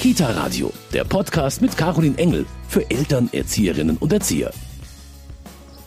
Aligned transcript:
Kita 0.00 0.30
Radio, 0.30 0.72
der 0.94 1.04
Podcast 1.04 1.60
mit 1.60 1.76
Caroline 1.76 2.16
Engel 2.16 2.46
für 2.68 2.90
Eltern, 2.90 3.28
Erzieherinnen 3.32 3.98
und 3.98 4.10
Erzieher. 4.14 4.50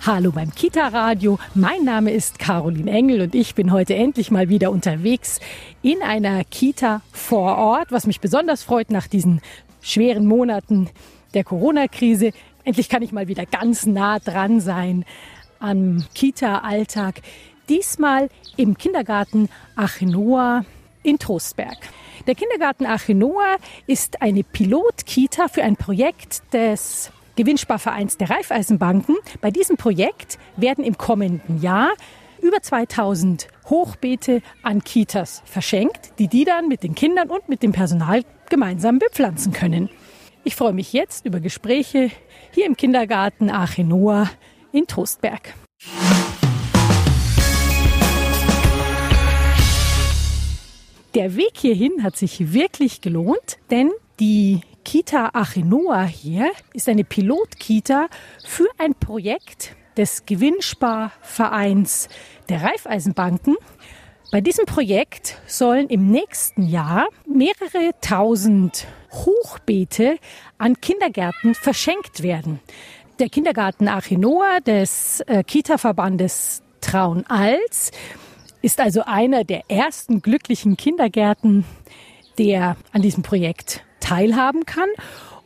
Hallo 0.06 0.32
beim 0.32 0.54
Kita 0.54 0.90
Radio. 0.90 1.40
Mein 1.56 1.84
Name 1.84 2.12
ist 2.12 2.38
Caroline 2.38 2.92
Engel 2.92 3.22
und 3.22 3.34
ich 3.34 3.56
bin 3.56 3.72
heute 3.72 3.96
endlich 3.96 4.30
mal 4.30 4.50
wieder 4.50 4.70
unterwegs 4.70 5.40
in 5.82 6.04
einer 6.04 6.44
Kita 6.44 7.02
vor 7.12 7.58
Ort, 7.58 7.92
was 7.92 8.06
mich 8.06 8.20
besonders 8.20 8.62
freut 8.62 8.92
nach 8.92 9.08
diesen 9.08 9.42
schweren 9.82 10.28
Monaten 10.28 10.92
der 11.34 11.44
Corona-Krise. 11.44 12.34
Endlich 12.66 12.90
kann 12.90 13.02
ich 13.02 13.14
mal 13.14 13.28
wieder 13.28 13.48
ganz 13.48 13.88
nah 13.88 14.20
dran 14.20 14.60
sein 14.60 15.06
am 15.58 16.06
Kita-Alltag. 16.14 17.24
Diesmal 17.68 18.30
im 18.58 18.78
Kindergarten 18.78 19.50
Achenoa 19.76 20.66
in 21.02 21.18
Trostberg. 21.18 21.80
Der 22.26 22.36
Kindergarten 22.36 22.86
Achenoa 22.86 23.58
ist 23.86 24.22
eine 24.22 24.44
Pilotkita 24.44 25.50
für 25.50 25.62
ein 25.62 25.76
Projekt 25.76 26.42
des 26.54 27.12
Gewinnsparvereins 27.36 28.16
der 28.16 28.30
Raiffeisenbanken. 28.30 29.18
Bei 29.42 29.52
diesem 29.52 29.76
Projekt 29.76 30.40
werden 30.56 30.86
im 30.86 30.98
kommenden 30.98 31.62
Jahr 31.62 31.92
über 32.42 32.62
2000 32.62 33.50
Hochbeete 33.70 34.42
an 34.62 34.86
Kitas 34.86 35.42
verschenkt, 35.46 36.14
die 36.18 36.30
die 36.30 36.46
dann 36.46 36.70
mit 36.70 36.84
den 36.84 36.96
Kindern 36.96 37.30
und 37.30 37.50
mit 37.50 37.62
dem 37.62 37.74
Personal 37.74 38.24
gemeinsam 38.50 39.00
bepflanzen 39.00 39.52
können. 39.52 39.90
Ich 40.46 40.56
freue 40.56 40.74
mich 40.74 40.94
jetzt 40.94 41.26
über 41.26 41.42
Gespräche 41.42 42.10
hier 42.52 42.66
im 42.66 42.78
Kindergarten 42.78 43.50
Achenoa 43.50 44.30
in 44.72 44.88
Trostberg. 44.88 45.54
Der 51.16 51.36
Weg 51.36 51.52
hierhin 51.58 52.02
hat 52.02 52.18
sich 52.18 52.54
wirklich 52.54 53.02
gelohnt, 53.02 53.60
denn 53.70 53.92
die 54.20 54.62
Kita 54.84 55.30
Achenoa 55.34 56.06
hier 56.06 56.52
ist 56.74 56.90
eine 56.90 57.04
Pilotkita 57.04 58.08
für 58.44 58.68
ein 58.80 58.96
Projekt 58.96 59.76
des 59.96 60.26
Gewinnsparvereins 60.26 62.10
der 62.50 62.64
Raiffeisenbanken. 62.64 63.58
Bei 64.32 64.42
diesem 64.42 64.66
Projekt 64.66 65.40
sollen 65.46 65.88
im 65.88 66.10
nächsten 66.10 66.64
Jahr 66.64 67.08
mehrere 67.28 67.92
tausend 68.02 68.88
Hochbeete 69.12 70.18
an 70.58 70.82
Kindergärten 70.82 71.54
verschenkt 71.54 72.24
werden. 72.24 72.60
Der 73.20 73.30
Kindergarten 73.30 73.88
Achenoa 73.88 74.62
des 74.62 75.20
äh, 75.28 75.44
Kita-Verbandes 75.44 76.64
Traun-Alz 76.82 77.92
ist 78.64 78.80
also 78.80 79.04
einer 79.06 79.44
der 79.44 79.70
ersten 79.70 80.22
glücklichen 80.22 80.78
Kindergärten, 80.78 81.66
der 82.38 82.78
an 82.94 83.02
diesem 83.02 83.22
Projekt 83.22 83.84
teilhaben 84.00 84.66
kann. 84.66 84.88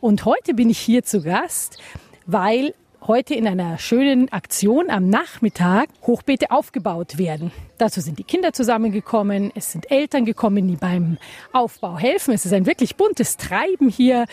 Und 0.00 0.24
heute 0.24 0.54
bin 0.54 0.70
ich 0.70 0.78
hier 0.78 1.02
zu 1.02 1.20
Gast, 1.20 1.78
weil 2.26 2.74
heute 3.08 3.34
in 3.34 3.48
einer 3.48 3.78
schönen 3.78 4.30
Aktion 4.30 4.90
am 4.90 5.08
Nachmittag 5.08 5.88
Hochbeete 6.06 6.50
aufgebaut 6.50 7.16
werden. 7.16 7.50
Dazu 7.78 8.02
sind 8.02 8.18
die 8.18 8.24
Kinder 8.24 8.52
zusammengekommen, 8.52 9.50
es 9.54 9.72
sind 9.72 9.90
Eltern 9.90 10.26
gekommen, 10.26 10.68
die 10.68 10.76
beim 10.76 11.16
Aufbau 11.52 11.96
helfen. 11.96 12.34
Es 12.34 12.44
ist 12.44 12.52
ein 12.52 12.66
wirklich 12.66 12.96
buntes 12.96 13.38
Treiben 13.38 13.88
hier. 13.88 14.26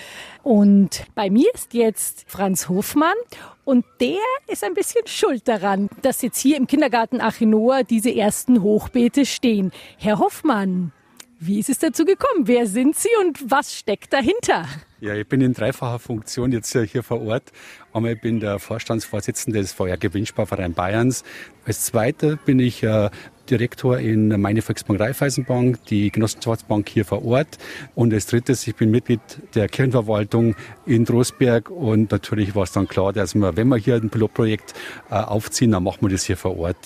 Und 0.44 1.06
bei 1.16 1.30
mir 1.30 1.48
ist 1.54 1.74
jetzt 1.74 2.26
Franz 2.28 2.68
Hofmann 2.68 3.16
und 3.64 3.86
der 4.02 4.20
ist 4.48 4.66
ein 4.66 4.74
bisschen 4.74 5.08
schuld 5.08 5.48
daran, 5.48 5.90
dass 6.02 6.22
jetzt 6.22 6.40
hier 6.40 6.58
im 6.58 6.68
Kindergarten 6.68 7.22
Achinoa 7.22 7.84
diese 7.84 8.14
ersten 8.14 8.62
Hochbeete 8.62 9.26
stehen. 9.26 9.72
Herr 9.98 10.20
Hoffmann, 10.20 10.92
wie 11.40 11.60
ist 11.60 11.70
es 11.70 11.80
dazu 11.80 12.04
gekommen? 12.04 12.48
Wer 12.48 12.68
sind 12.68 12.98
Sie 12.98 13.10
und 13.22 13.50
was 13.50 13.74
steckt 13.74 14.12
dahinter? 14.12 14.66
Ja, 15.06 15.14
ich 15.14 15.28
bin 15.28 15.40
in 15.42 15.54
dreifacher 15.54 16.00
Funktion 16.00 16.52
jetzt 16.52 16.76
hier 16.76 17.04
vor 17.04 17.22
Ort. 17.22 17.52
Einmal 17.94 18.14
ich 18.14 18.22
bin 18.22 18.40
der 18.40 18.58
Vorstandsvorsitzende 18.58 19.60
des 19.60 19.72
VR 19.72 19.98
Gewinnsparverein 19.98 20.74
Bayerns. 20.74 21.24
Als 21.64 21.86
zweiter 21.86 22.38
bin 22.38 22.58
ich 22.58 22.82
äh, 22.82 23.12
Direktor 23.48 24.00
in 24.00 24.30
meine 24.42 24.64
Volksbank 24.64 25.00
Raiffeisenbank, 25.00 25.86
die 25.86 26.10
Genossenschaftsbank 26.10 26.90
hier 26.90 27.06
vor 27.06 27.24
Ort. 27.24 27.60
Und 27.94 28.16
als 28.16 28.26
drittes, 28.26 28.66
ich 28.66 28.76
bin 28.76 28.90
Mitglied 28.90 29.22
der 29.54 29.70
Kirchenverwaltung 29.70 30.56
in 30.88 31.06
Drosberg. 31.06 31.70
Und 31.70 32.10
natürlich 32.10 32.56
war 32.56 32.64
es 32.64 32.72
dann 32.72 32.88
klar, 32.88 33.14
dass 33.14 33.36
wir, 33.36 33.56
wenn 33.56 33.68
wir 33.68 33.78
hier 33.78 33.98
ein 33.98 34.10
Pilotprojekt 34.10 34.74
äh, 35.12 35.18
aufziehen, 35.18 35.70
dann 35.70 35.84
machen 35.84 36.00
wir 36.02 36.10
das 36.10 36.24
hier 36.24 36.38
vor 36.38 36.58
Ort. 36.58 36.78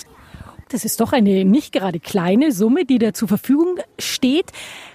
Das 0.67 0.83
ist 0.83 0.99
doch 0.99 1.13
eine 1.13 1.45
nicht 1.45 1.71
gerade 1.71 2.01
kleine 2.01 2.51
Summe, 2.51 2.83
die 2.83 2.99
da 2.99 3.13
zur 3.13 3.29
Verfügung 3.29 3.79
steht. 3.97 4.51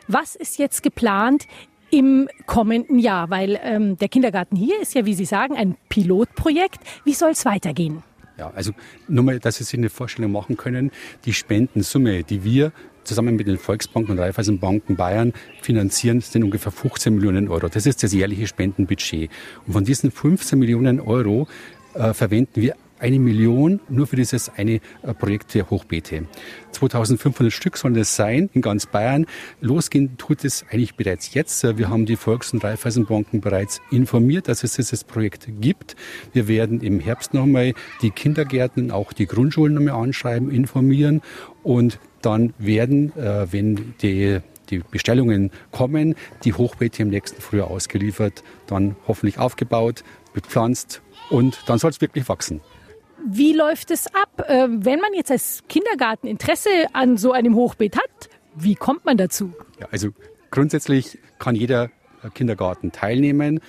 Was 0.08 0.36
ist 0.36 0.58
jetzt 0.58 0.82
geplant 0.82 1.46
im 1.94 2.28
kommenden 2.46 2.98
Jahr? 2.98 3.30
Weil 3.30 3.58
ähm, 3.62 3.96
der 3.96 4.08
Kindergarten 4.08 4.56
hier 4.56 4.80
ist 4.80 4.94
ja, 4.94 5.06
wie 5.06 5.14
Sie 5.14 5.24
sagen, 5.24 5.56
ein 5.56 5.76
Pilotprojekt. 5.88 6.80
Wie 7.04 7.14
soll 7.14 7.30
es 7.30 7.44
weitergehen? 7.44 8.02
Ja, 8.36 8.50
also 8.54 8.72
nur 9.06 9.24
mal, 9.24 9.38
dass 9.38 9.56
Sie 9.56 9.64
sich 9.64 9.78
eine 9.78 9.90
Vorstellung 9.90 10.32
machen 10.32 10.56
können, 10.56 10.90
die 11.24 11.32
Spendensumme, 11.32 12.24
die 12.24 12.42
wir 12.42 12.72
zusammen 13.04 13.36
mit 13.36 13.46
den 13.46 13.58
Volksbanken 13.58 14.12
und 14.12 14.18
Raiffeisenbanken 14.18 14.96
Bayern 14.96 15.32
finanzieren, 15.62 16.20
sind 16.20 16.42
ungefähr 16.42 16.72
15 16.72 17.14
Millionen 17.14 17.48
Euro. 17.48 17.68
Das 17.68 17.86
ist 17.86 18.02
das 18.02 18.12
jährliche 18.12 18.46
Spendenbudget. 18.46 19.30
Und 19.66 19.72
von 19.74 19.84
diesen 19.84 20.10
15 20.10 20.58
Millionen 20.58 21.00
Euro 21.00 21.46
äh, 21.94 22.12
verwenden 22.12 22.62
wir 22.62 22.74
eine 22.98 23.18
Million 23.18 23.80
nur 23.88 24.06
für 24.06 24.16
dieses 24.16 24.48
eine 24.48 24.80
äh, 25.02 25.14
Projekt 25.18 25.52
für 25.52 25.68
Hochbeete. 25.70 26.26
2500 26.72 27.52
Stück 27.52 27.76
sollen 27.76 27.94
das 27.94 28.16
sein 28.16 28.50
in 28.52 28.62
ganz 28.62 28.86
Bayern. 28.86 29.26
Losgehen 29.60 30.16
tut 30.16 30.44
es 30.44 30.64
eigentlich 30.70 30.96
bereits 30.96 31.34
jetzt. 31.34 31.62
Wir 31.78 31.88
haben 31.88 32.06
die 32.06 32.16
Volks- 32.16 32.52
und 32.52 32.64
Raiffeisenbanken 32.64 33.40
bereits 33.40 33.80
informiert, 33.90 34.48
dass 34.48 34.64
es 34.64 34.74
dieses 34.74 35.04
Projekt 35.04 35.48
gibt. 35.60 35.96
Wir 36.32 36.48
werden 36.48 36.80
im 36.80 37.00
Herbst 37.00 37.34
nochmal 37.34 37.74
die 38.02 38.10
Kindergärten 38.10 38.84
und 38.84 38.90
auch 38.90 39.12
die 39.12 39.26
Grundschulen 39.26 39.74
nochmal 39.74 40.02
anschreiben, 40.02 40.50
informieren 40.50 41.22
und 41.62 41.98
dann 42.22 42.54
werden, 42.58 43.16
äh, 43.16 43.46
wenn 43.52 43.94
die 44.02 44.40
die 44.70 44.78
Bestellungen 44.78 45.50
kommen, 45.70 46.14
die 46.44 46.54
Hochbeete 46.54 47.02
im 47.02 47.10
nächsten 47.10 47.40
Frühjahr 47.40 47.70
ausgeliefert, 47.70 48.42
dann 48.66 48.96
hoffentlich 49.06 49.38
aufgebaut, 49.38 50.04
bepflanzt 50.32 51.02
und 51.30 51.58
dann 51.66 51.78
soll 51.78 51.90
es 51.90 52.00
wirklich 52.00 52.28
wachsen. 52.28 52.60
Wie 53.26 53.52
läuft 53.52 53.90
es 53.90 54.06
ab, 54.08 54.46
ähm, 54.48 54.84
wenn 54.84 55.00
man 55.00 55.14
jetzt 55.14 55.30
als 55.30 55.62
Kindergarten 55.68 56.26
Interesse 56.26 56.68
an 56.92 57.16
so 57.16 57.32
einem 57.32 57.54
Hochbeet 57.54 57.96
hat? 57.96 58.28
Wie 58.54 58.74
kommt 58.74 59.04
man 59.04 59.16
dazu? 59.16 59.52
Ja, 59.80 59.88
also 59.90 60.08
grundsätzlich 60.50 61.18
kann 61.38 61.56
jeder 61.56 61.90
Kindergarten 62.34 62.92
teilnehmen. 62.92 63.60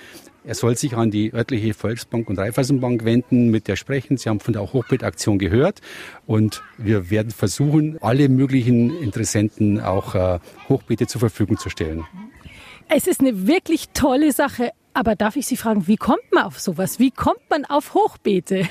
Er 0.44 0.54
soll 0.54 0.78
sich 0.78 0.96
an 0.96 1.10
die 1.10 1.34
örtliche 1.34 1.74
Volksbank 1.74 2.30
und 2.30 2.38
Raiffeisenbank 2.38 3.04
wenden, 3.04 3.50
mit 3.50 3.68
der 3.68 3.76
sprechen. 3.76 4.18
Sie 4.18 4.30
haben 4.30 4.40
von 4.40 4.54
der 4.54 4.74
Hochbeetaktion 4.74 5.40
gehört 5.40 5.82
und 6.28 6.62
wir 6.78 7.10
werden 7.10 7.32
versuchen, 7.32 7.98
alle 8.02 8.30
möglichen 8.30 8.96
Interessenten 9.02 9.82
auch 9.82 10.14
äh, 10.14 10.40
Hochbeete 10.70 11.08
zur 11.08 11.20
Verfügung 11.20 11.58
zu 11.58 11.70
stellen. 11.70 12.06
Es 12.90 13.08
ist 13.08 13.22
eine 13.22 13.48
wirklich 13.48 13.90
tolle 13.90 14.32
Sache. 14.32 14.72
Aber 14.96 15.16
darf 15.16 15.36
ich 15.36 15.46
Sie 15.46 15.58
fragen, 15.58 15.88
wie 15.88 15.98
kommt 15.98 16.24
man 16.32 16.46
auf 16.46 16.58
sowas? 16.58 17.00
Wie 17.00 17.12
kommt 17.12 17.42
man 17.50 17.66
auf 17.66 17.94
Hochbeete? 17.94 18.68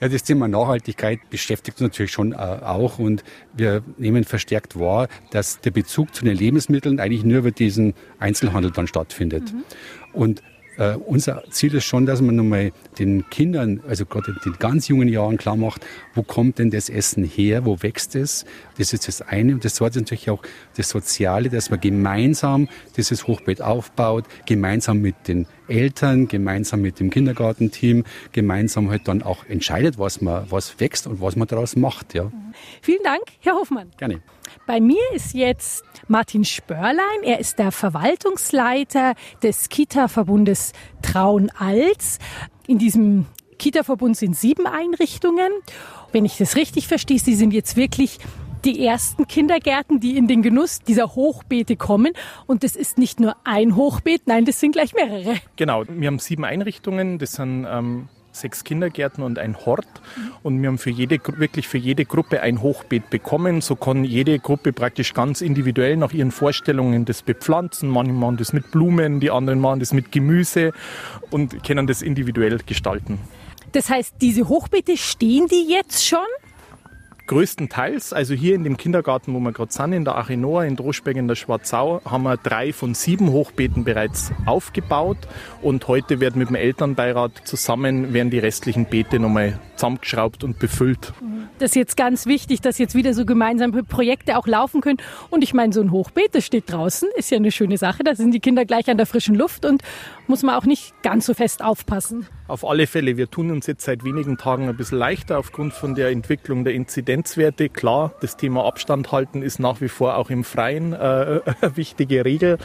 Ja, 0.00 0.08
das 0.08 0.22
Thema 0.22 0.46
Nachhaltigkeit 0.46 1.18
beschäftigt 1.28 1.80
uns 1.80 1.90
natürlich 1.90 2.12
schon 2.12 2.30
äh, 2.30 2.36
auch 2.36 3.00
und 3.00 3.24
wir 3.52 3.82
nehmen 3.96 4.22
verstärkt 4.22 4.78
wahr, 4.78 5.08
dass 5.32 5.60
der 5.60 5.72
Bezug 5.72 6.14
zu 6.14 6.24
den 6.24 6.36
Lebensmitteln 6.36 7.00
eigentlich 7.00 7.24
nur 7.24 7.38
über 7.38 7.50
diesen 7.50 7.94
Einzelhandel 8.20 8.70
dann 8.70 8.86
stattfindet. 8.86 9.52
Mhm. 9.52 9.64
Und 10.12 10.42
äh, 10.78 10.94
unser 10.94 11.42
Ziel 11.50 11.74
ist 11.74 11.84
schon, 11.84 12.06
dass 12.06 12.20
man 12.20 12.36
nochmal 12.36 12.72
den 12.98 13.28
Kindern, 13.30 13.82
also 13.88 14.06
gerade 14.06 14.30
in 14.30 14.52
den 14.52 14.58
ganz 14.58 14.88
jungen 14.88 15.08
Jahren 15.08 15.36
klar 15.36 15.56
macht, 15.56 15.84
wo 16.14 16.22
kommt 16.22 16.58
denn 16.58 16.70
das 16.70 16.88
Essen 16.88 17.24
her, 17.24 17.64
wo 17.64 17.82
wächst 17.82 18.14
es? 18.14 18.46
Das 18.78 18.92
ist 18.92 19.08
das 19.08 19.20
eine. 19.20 19.54
Und 19.54 19.64
das 19.64 19.74
zweite 19.74 19.98
ist 19.98 20.04
natürlich 20.04 20.30
auch 20.30 20.42
das 20.76 20.88
Soziale, 20.88 21.50
dass 21.50 21.70
man 21.70 21.80
gemeinsam 21.80 22.68
dieses 22.96 23.26
Hochbeet 23.26 23.60
aufbaut, 23.60 24.24
gemeinsam 24.46 25.00
mit 25.00 25.16
den 25.26 25.46
Eltern, 25.66 26.28
gemeinsam 26.28 26.80
mit 26.80 27.00
dem 27.00 27.10
Kindergartenteam, 27.10 28.04
gemeinsam 28.32 28.88
halt 28.88 29.08
dann 29.08 29.22
auch 29.22 29.44
entscheidet, 29.46 29.98
was 29.98 30.20
man, 30.20 30.50
was 30.50 30.80
wächst 30.80 31.06
und 31.06 31.20
was 31.20 31.36
man 31.36 31.48
daraus 31.48 31.76
macht, 31.76 32.14
ja. 32.14 32.30
Vielen 32.80 33.02
Dank, 33.02 33.22
Herr 33.40 33.54
Hofmann. 33.54 33.90
Gerne. 33.98 34.20
Bei 34.66 34.80
mir 34.80 35.02
ist 35.14 35.34
jetzt 35.34 35.84
Martin 36.08 36.44
Spörlein. 36.44 37.22
Er 37.22 37.38
ist 37.38 37.58
der 37.58 37.72
Verwaltungsleiter 37.72 39.14
des 39.42 39.68
Kita-Verbundes 39.68 40.72
Traun-Alz. 41.02 42.18
In 42.66 42.78
diesem 42.78 43.26
Kita-Verbund 43.58 44.16
sind 44.16 44.36
sieben 44.36 44.66
Einrichtungen. 44.66 45.52
Wenn 46.12 46.24
ich 46.24 46.36
das 46.36 46.56
richtig 46.56 46.88
verstehe, 46.88 47.18
Sie 47.18 47.34
sind 47.34 47.52
jetzt 47.52 47.76
wirklich 47.76 48.18
die 48.64 48.84
ersten 48.84 49.26
Kindergärten, 49.26 50.00
die 50.00 50.16
in 50.16 50.26
den 50.26 50.42
Genuss 50.42 50.80
dieser 50.80 51.14
Hochbeete 51.14 51.76
kommen. 51.76 52.12
Und 52.46 52.64
das 52.64 52.76
ist 52.76 52.98
nicht 52.98 53.20
nur 53.20 53.36
ein 53.44 53.76
Hochbeet, 53.76 54.22
nein, 54.26 54.44
das 54.44 54.60
sind 54.60 54.72
gleich 54.72 54.94
mehrere. 54.94 55.36
Genau, 55.56 55.84
wir 55.88 56.06
haben 56.06 56.18
sieben 56.18 56.44
Einrichtungen. 56.44 57.18
Das 57.18 57.32
sind 57.32 57.66
ähm, 57.68 58.08
sechs 58.40 58.64
Kindergärten 58.64 59.22
und 59.22 59.38
ein 59.38 59.56
Hort. 59.66 59.86
Und 60.42 60.60
wir 60.60 60.68
haben 60.68 60.78
für 60.78 60.90
jede, 60.90 61.18
wirklich 61.36 61.68
für 61.68 61.78
jede 61.78 62.04
Gruppe 62.04 62.40
ein 62.42 62.62
Hochbeet 62.62 63.10
bekommen. 63.10 63.60
So 63.60 63.76
kann 63.76 64.04
jede 64.04 64.38
Gruppe 64.38 64.72
praktisch 64.72 65.14
ganz 65.14 65.40
individuell 65.40 65.96
nach 65.96 66.12
ihren 66.12 66.30
Vorstellungen 66.30 67.04
das 67.04 67.22
bepflanzen. 67.22 67.88
Manche 67.88 68.12
machen 68.12 68.36
das 68.36 68.52
mit 68.52 68.70
Blumen, 68.70 69.20
die 69.20 69.30
anderen 69.30 69.60
machen 69.60 69.80
das 69.80 69.92
mit 69.92 70.12
Gemüse 70.12 70.72
und 71.30 71.62
können 71.64 71.86
das 71.86 72.02
individuell 72.02 72.58
gestalten. 72.64 73.18
Das 73.72 73.90
heißt, 73.90 74.14
diese 74.20 74.48
Hochbeete 74.48 74.96
stehen 74.96 75.46
die 75.46 75.66
jetzt 75.68 76.06
schon? 76.06 76.20
Größtenteils, 77.28 78.14
also 78.14 78.32
hier 78.32 78.54
in 78.54 78.64
dem 78.64 78.78
Kindergarten, 78.78 79.34
wo 79.34 79.38
wir 79.38 79.52
gerade 79.52 79.70
sind, 79.70 79.92
in 79.92 80.04
der 80.06 80.16
Achenoa, 80.16 80.64
in 80.64 80.76
Droschberg 80.76 81.14
in 81.14 81.28
der 81.28 81.34
Schwarzau, 81.34 82.00
haben 82.04 82.22
wir 82.22 82.38
drei 82.38 82.72
von 82.72 82.94
sieben 82.94 83.30
Hochbeeten 83.30 83.84
bereits 83.84 84.32
aufgebaut 84.46 85.18
und 85.60 85.86
heute 85.88 86.20
werden 86.20 86.38
mit 86.38 86.48
dem 86.48 86.56
Elternbeirat 86.56 87.42
zusammen 87.44 88.14
werden 88.14 88.30
die 88.30 88.38
restlichen 88.38 88.86
Beete 88.86 89.18
nochmal 89.18 89.60
zusammengeschraubt 89.76 90.42
und 90.42 90.58
befüllt. 90.58 91.12
Das 91.58 91.72
ist 91.72 91.76
jetzt 91.76 91.96
ganz 91.98 92.24
wichtig, 92.24 92.62
dass 92.62 92.78
jetzt 92.78 92.94
wieder 92.94 93.12
so 93.12 93.26
gemeinsame 93.26 93.82
Projekte 93.82 94.38
auch 94.38 94.46
laufen 94.46 94.80
können. 94.80 94.98
Und 95.28 95.44
ich 95.44 95.52
meine, 95.52 95.72
so 95.72 95.82
ein 95.82 95.90
Hochbeet, 95.90 96.34
das 96.34 96.46
steht 96.46 96.72
draußen, 96.72 97.08
ist 97.16 97.30
ja 97.30 97.36
eine 97.36 97.52
schöne 97.52 97.76
Sache. 97.76 98.04
Da 98.04 98.14
sind 98.14 98.32
die 98.32 98.40
Kinder 98.40 98.64
gleich 98.64 98.88
an 98.88 98.96
der 98.96 99.06
frischen 99.06 99.34
Luft 99.34 99.66
und 99.66 99.82
muss 100.28 100.42
man 100.42 100.54
auch 100.54 100.64
nicht 100.64 100.94
ganz 101.02 101.26
so 101.26 101.34
fest 101.34 101.62
aufpassen. 101.62 102.26
Auf 102.48 102.66
alle 102.66 102.86
Fälle, 102.86 103.18
wir 103.18 103.30
tun 103.30 103.50
uns 103.50 103.66
jetzt 103.66 103.84
seit 103.84 104.04
wenigen 104.04 104.38
Tagen 104.38 104.70
ein 104.70 104.76
bisschen 104.76 104.96
leichter 104.96 105.38
aufgrund 105.38 105.74
von 105.74 105.94
der 105.94 106.08
Entwicklung 106.08 106.64
der 106.64 106.72
Inzidenzwerte. 106.72 107.68
Klar, 107.68 108.14
das 108.22 108.38
Thema 108.38 108.64
Abstand 108.64 109.12
halten 109.12 109.42
ist 109.42 109.58
nach 109.58 109.82
wie 109.82 109.88
vor 109.88 110.16
auch 110.16 110.30
im 110.30 110.44
Freien 110.44 110.94
äh, 110.94 110.96
eine 111.60 111.76
wichtige 111.76 112.24
Regel. 112.24 112.56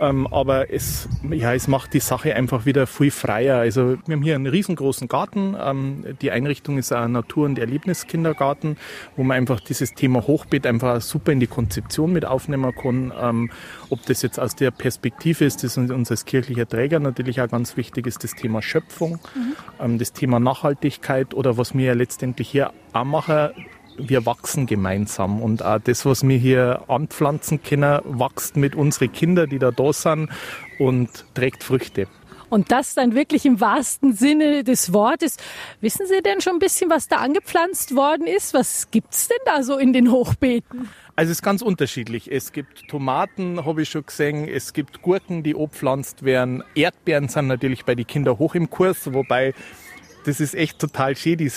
Ähm, 0.00 0.26
aber 0.28 0.72
es, 0.72 1.10
ja, 1.30 1.52
es 1.52 1.68
macht 1.68 1.92
die 1.92 2.00
Sache 2.00 2.34
einfach 2.34 2.64
wieder 2.64 2.86
viel 2.86 3.10
freier. 3.10 3.58
Also 3.58 3.98
wir 4.06 4.16
haben 4.16 4.22
hier 4.22 4.36
einen 4.36 4.46
riesengroßen 4.46 5.06
Garten. 5.06 5.54
Ähm, 5.62 6.16
die 6.22 6.30
Einrichtung 6.30 6.78
ist 6.78 6.90
ein 6.92 7.12
Natur- 7.12 7.44
und 7.44 7.58
Erlebniskindergarten, 7.58 8.78
wo 9.16 9.22
man 9.22 9.36
einfach 9.36 9.60
dieses 9.60 9.92
Thema 9.92 10.26
Hochbeet 10.26 10.66
einfach 10.66 11.02
super 11.02 11.32
in 11.32 11.40
die 11.40 11.46
Konzeption 11.46 12.10
mit 12.10 12.24
aufnehmen 12.24 12.74
kann. 12.74 13.12
Ähm, 13.20 13.50
ob 13.90 14.04
das 14.06 14.22
jetzt 14.22 14.40
aus 14.40 14.56
der 14.56 14.70
Perspektive 14.70 15.44
ist, 15.44 15.62
das 15.62 15.76
uns 15.76 16.10
als 16.10 16.24
kirchlicher 16.24 16.66
Träger 16.66 17.00
natürlich 17.00 17.42
auch 17.42 17.48
ganz 17.48 17.76
wichtig 17.76 18.06
ist, 18.06 18.24
das 18.24 18.32
Thema 18.32 18.62
Schöpfung, 18.62 19.20
mhm. 19.34 19.98
das 19.98 20.12
Thema 20.12 20.40
Nachhaltigkeit 20.40 21.34
oder 21.34 21.56
was 21.56 21.74
wir 21.74 21.86
ja 21.86 21.92
letztendlich 21.94 22.48
hier 22.48 22.72
auch 22.92 23.04
machen, 23.04 23.50
wir 23.98 24.26
wachsen 24.26 24.66
gemeinsam 24.66 25.40
und 25.42 25.64
auch 25.64 25.78
das, 25.78 26.04
was 26.04 26.26
wir 26.26 26.36
hier 26.36 26.82
anpflanzen 26.88 27.62
können, 27.62 28.00
wächst 28.04 28.56
mit 28.56 28.74
unseren 28.74 29.12
Kindern, 29.12 29.48
die 29.48 29.58
da 29.58 29.70
da 29.70 29.92
sind 29.92 30.28
und 30.78 31.24
trägt 31.34 31.64
Früchte. 31.64 32.06
Und 32.48 32.70
das 32.70 32.94
dann 32.94 33.14
wirklich 33.14 33.44
im 33.44 33.60
wahrsten 33.60 34.12
Sinne 34.12 34.62
des 34.62 34.92
Wortes. 34.92 35.36
Wissen 35.80 36.06
Sie 36.06 36.22
denn 36.22 36.40
schon 36.40 36.54
ein 36.54 36.58
bisschen, 36.60 36.88
was 36.90 37.08
da 37.08 37.16
angepflanzt 37.16 37.96
worden 37.96 38.26
ist? 38.26 38.54
Was 38.54 38.90
gibt's 38.90 39.28
denn 39.28 39.38
da 39.46 39.62
so 39.64 39.78
in 39.78 39.92
den 39.92 40.12
Hochbeeten? 40.12 40.88
Also 41.18 41.32
es 41.32 41.38
ist 41.38 41.42
ganz 41.42 41.62
unterschiedlich. 41.62 42.30
Es 42.30 42.52
gibt 42.52 42.88
Tomaten, 42.88 43.64
habe 43.64 43.80
ich 43.80 43.88
schon 43.88 44.04
gesehen. 44.04 44.46
Es 44.46 44.74
gibt 44.74 45.00
Gurken, 45.00 45.42
die 45.42 45.54
obpflanzt 45.54 46.24
werden. 46.24 46.62
Erdbeeren 46.74 47.28
sind 47.28 47.46
natürlich 47.46 47.86
bei 47.86 47.94
den 47.94 48.06
Kindern 48.06 48.38
hoch 48.38 48.54
im 48.54 48.68
Kurs, 48.68 49.14
wobei 49.14 49.54
das 50.26 50.40
ist 50.40 50.56
echt 50.56 50.80
total 50.80 51.16
schön. 51.16 51.38
Die 51.38 51.50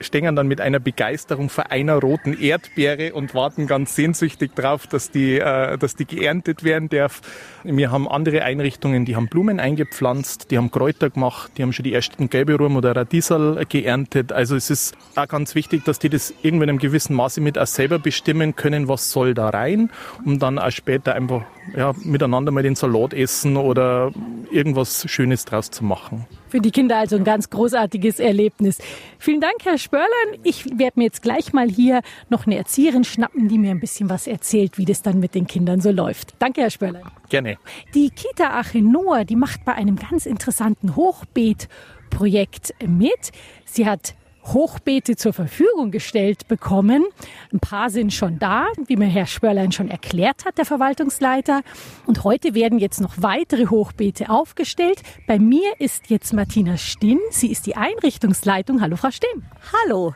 stehen 0.00 0.36
dann 0.36 0.46
mit 0.46 0.60
einer 0.60 0.78
Begeisterung 0.78 1.48
vor 1.48 1.70
einer 1.70 1.96
roten 1.96 2.38
Erdbeere 2.38 3.14
und 3.14 3.34
warten 3.34 3.66
ganz 3.66 3.94
sehnsüchtig 3.94 4.54
drauf, 4.54 4.86
dass 4.86 5.10
die, 5.10 5.38
äh, 5.38 5.78
dass 5.78 5.96
die 5.96 6.04
geerntet 6.04 6.62
werden 6.62 6.90
darf. 6.90 7.22
Wir 7.64 7.90
haben 7.90 8.06
andere 8.06 8.42
Einrichtungen, 8.42 9.06
die 9.06 9.16
haben 9.16 9.28
Blumen 9.28 9.58
eingepflanzt, 9.58 10.50
die 10.50 10.58
haben 10.58 10.70
Kräuter 10.70 11.08
gemacht, 11.08 11.52
die 11.56 11.62
haben 11.62 11.72
schon 11.72 11.84
die 11.84 11.94
ersten 11.94 12.28
Gelberum 12.28 12.76
oder 12.76 12.94
Radiesel 12.94 13.64
geerntet. 13.66 14.32
Also 14.32 14.54
es 14.54 14.68
ist 14.68 14.94
auch 15.16 15.28
ganz 15.28 15.54
wichtig, 15.54 15.86
dass 15.86 15.98
die 15.98 16.10
das 16.10 16.34
irgendwann 16.42 16.68
in 16.68 16.70
einem 16.70 16.78
gewissen 16.78 17.16
Maße 17.16 17.40
mit 17.40 17.58
auch 17.58 17.66
selber 17.66 17.98
bestimmen 17.98 18.54
können, 18.54 18.86
was 18.86 19.10
soll 19.10 19.32
da 19.32 19.48
rein, 19.48 19.88
um 20.26 20.38
dann 20.38 20.58
auch 20.58 20.70
später 20.70 21.14
einfach 21.14 21.42
ja, 21.74 21.94
miteinander 22.04 22.52
mal 22.52 22.62
den 22.62 22.74
Salat 22.74 23.14
essen 23.14 23.56
oder 23.56 24.12
irgendwas 24.50 25.08
Schönes 25.08 25.46
draus 25.46 25.70
zu 25.70 25.84
machen. 25.84 26.26
Für 26.50 26.60
die 26.60 26.72
Kinder 26.72 26.96
also 26.96 27.14
ein 27.14 27.22
ganz 27.22 27.48
großartiges 27.48 28.18
Erlebnis. 28.18 28.78
Vielen 29.20 29.40
Dank, 29.40 29.54
Herr 29.62 29.78
Spörlern. 29.78 30.08
Ich 30.42 30.66
werde 30.66 30.98
mir 30.98 31.04
jetzt 31.04 31.22
gleich 31.22 31.52
mal 31.52 31.68
hier 31.70 32.00
noch 32.28 32.44
eine 32.44 32.56
Erzieherin 32.56 33.04
schnappen, 33.04 33.46
die 33.46 33.56
mir 33.56 33.70
ein 33.70 33.78
bisschen 33.78 34.10
was 34.10 34.26
erzählt, 34.26 34.76
wie 34.76 34.84
das 34.84 35.00
dann 35.00 35.20
mit 35.20 35.36
den 35.36 35.46
Kindern 35.46 35.80
so 35.80 35.92
läuft. 35.92 36.34
Danke, 36.40 36.62
Herr 36.62 36.70
Spörlern. 36.70 37.04
Gerne. 37.28 37.56
Die 37.94 38.10
Kita 38.10 38.58
Achenoa, 38.58 39.22
die 39.22 39.36
macht 39.36 39.64
bei 39.64 39.74
einem 39.74 39.94
ganz 39.94 40.26
interessanten 40.26 40.96
Hochbeet-Projekt 40.96 42.74
mit. 42.84 43.30
Sie 43.64 43.86
hat 43.86 44.16
Hochbeete 44.44 45.16
zur 45.16 45.32
Verfügung 45.32 45.90
gestellt 45.90 46.48
bekommen. 46.48 47.04
Ein 47.52 47.60
paar 47.60 47.90
sind 47.90 48.12
schon 48.12 48.38
da, 48.38 48.66
wie 48.86 48.96
mir 48.96 49.06
Herr 49.06 49.26
Spörlein 49.26 49.72
schon 49.72 49.88
erklärt 49.88 50.44
hat, 50.44 50.58
der 50.58 50.64
Verwaltungsleiter. 50.64 51.62
Und 52.06 52.24
heute 52.24 52.54
werden 52.54 52.78
jetzt 52.78 53.00
noch 53.00 53.14
weitere 53.18 53.66
Hochbeete 53.66 54.30
aufgestellt. 54.30 55.02
Bei 55.26 55.38
mir 55.38 55.72
ist 55.78 56.10
jetzt 56.10 56.32
Martina 56.32 56.76
Stinn. 56.76 57.20
Sie 57.30 57.50
ist 57.50 57.66
die 57.66 57.76
Einrichtungsleitung. 57.76 58.80
Hallo, 58.80 58.96
Frau 58.96 59.10
Stinn. 59.10 59.44
Hallo. 59.84 60.14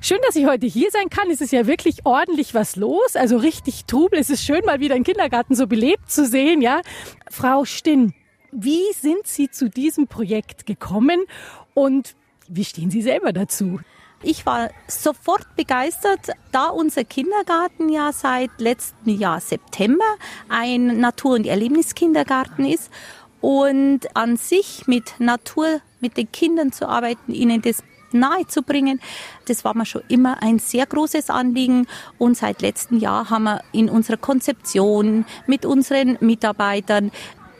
Schön, 0.00 0.18
dass 0.26 0.36
ich 0.36 0.46
heute 0.46 0.66
hier 0.66 0.90
sein 0.90 1.08
kann. 1.08 1.30
Es 1.30 1.40
ist 1.40 1.52
ja 1.52 1.66
wirklich 1.66 2.04
ordentlich 2.04 2.54
was 2.54 2.76
los, 2.76 3.16
also 3.16 3.38
richtig 3.38 3.86
Trubel. 3.86 4.18
Es 4.18 4.30
ist 4.30 4.44
schön, 4.44 4.64
mal 4.66 4.80
wieder 4.80 4.94
einen 4.94 5.04
Kindergarten 5.04 5.54
so 5.54 5.66
belebt 5.66 6.10
zu 6.10 6.26
sehen, 6.26 6.60
ja. 6.60 6.82
Frau 7.30 7.64
Stinn, 7.64 8.12
wie 8.52 8.92
sind 8.92 9.26
Sie 9.26 9.50
zu 9.50 9.70
diesem 9.70 10.06
Projekt 10.06 10.66
gekommen 10.66 11.24
und 11.72 12.14
wie 12.48 12.64
stehen 12.64 12.90
Sie 12.90 13.02
selber 13.02 13.32
dazu? 13.32 13.80
Ich 14.22 14.46
war 14.46 14.70
sofort 14.88 15.54
begeistert, 15.54 16.30
da 16.50 16.68
unser 16.68 17.04
Kindergarten 17.04 17.90
ja 17.90 18.10
seit 18.12 18.50
letztem 18.58 19.18
Jahr 19.18 19.40
September 19.40 20.04
ein 20.48 20.98
Natur- 20.98 21.34
und 21.34 21.46
Erlebniskindergarten 21.46 22.64
ist 22.64 22.90
und 23.42 24.00
an 24.14 24.38
sich 24.38 24.86
mit 24.86 25.20
Natur, 25.20 25.80
mit 26.00 26.16
den 26.16 26.32
Kindern 26.32 26.72
zu 26.72 26.88
arbeiten, 26.88 27.34
ihnen 27.34 27.60
das 27.60 27.82
nahe 28.12 28.46
zu 28.46 28.62
bringen. 28.62 29.00
Das 29.46 29.64
war 29.64 29.76
mir 29.76 29.84
schon 29.84 30.02
immer 30.08 30.42
ein 30.42 30.58
sehr 30.58 30.86
großes 30.86 31.28
Anliegen 31.28 31.86
und 32.16 32.36
seit 32.36 32.62
letztem 32.62 32.98
Jahr 32.98 33.28
haben 33.28 33.44
wir 33.44 33.60
in 33.72 33.90
unserer 33.90 34.16
Konzeption 34.16 35.26
mit 35.46 35.66
unseren 35.66 36.16
Mitarbeitern 36.20 37.10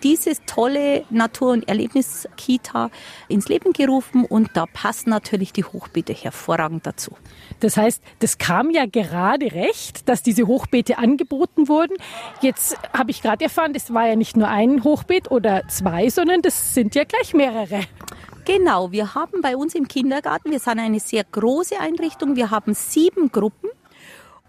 dieses 0.05 0.43
tolle 0.47 1.05
Natur- 1.11 1.53
und 1.53 1.67
Erlebnis-Kita 1.67 2.91
ins 3.29 3.49
Leben 3.49 3.73
gerufen 3.73 4.25
und 4.27 4.51
da 4.55 4.67
passen 4.67 5.11
natürlich 5.11 5.53
die 5.53 5.65
Hochbeete 5.65 6.13
hervorragend 6.13 6.87
dazu. 6.87 7.17
Das 7.61 7.79
heißt, 7.79 8.03
das 8.19 8.39
kam 8.39 8.71
ja 8.71 8.85
gerade 8.85 9.53
recht, 9.53 10.09
dass 10.09 10.23
diese 10.23 10.47
Hochbeete 10.47 10.99
angeboten 10.99 11.69
wurden. 11.69 11.97
Jetzt 12.43 12.77
habe 12.93 13.11
ich 13.11 13.23
gerade 13.23 13.45
erfahren, 13.45 13.73
das 13.73 13.93
war 13.93 14.07
ja 14.07 14.15
nicht 14.15 14.37
nur 14.37 14.49
ein 14.49 14.85
Hochbeet 14.85 15.31
oder 15.31 15.67
zwei, 15.69 16.11
sondern 16.11 16.43
das 16.43 16.75
sind 16.75 16.95
ja 16.95 17.05
gleich 17.05 17.33
mehrere. 17.33 17.81
Genau, 18.45 18.93
wir 18.93 19.15
haben 19.15 19.41
bei 19.41 19.57
uns 19.57 19.75
im 19.75 19.89
Kindergarten, 19.89 20.51
wir 20.51 20.59
sind 20.59 20.79
eine 20.79 21.01
sehr 21.01 21.25
große 21.25 21.81
Einrichtung, 21.81 22.37
wir 22.37 22.51
haben 22.51 22.75
sieben 22.75 23.33
Gruppen 23.33 23.71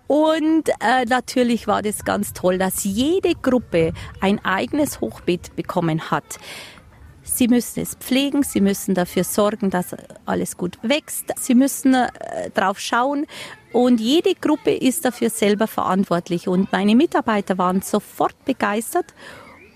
und 0.07 0.69
äh, 0.79 1.05
natürlich 1.07 1.67
war 1.67 1.81
das 1.81 2.05
ganz 2.05 2.33
toll, 2.33 2.57
dass 2.57 2.83
jede 2.83 3.33
Gruppe 3.35 3.93
ein 4.21 4.43
eigenes 4.43 5.01
Hochbeet 5.01 5.55
bekommen 5.55 6.11
hat. 6.11 6.39
Sie 7.23 7.47
müssen 7.47 7.81
es 7.81 7.95
pflegen, 7.95 8.43
sie 8.43 8.61
müssen 8.61 8.93
dafür 8.93 9.23
sorgen, 9.23 9.71
dass 9.71 9.95
alles 10.25 10.57
gut 10.57 10.77
wächst, 10.83 11.33
sie 11.39 11.55
müssen 11.55 11.95
äh, 11.95 12.07
drauf 12.53 12.79
schauen 12.79 13.25
und 13.73 13.99
jede 13.99 14.35
Gruppe 14.35 14.71
ist 14.71 15.05
dafür 15.05 15.31
selber 15.31 15.67
verantwortlich. 15.67 16.47
Und 16.47 16.71
meine 16.71 16.95
Mitarbeiter 16.95 17.57
waren 17.57 17.81
sofort 17.81 18.45
begeistert 18.45 19.13